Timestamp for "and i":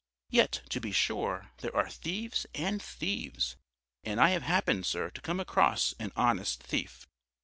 4.03-4.29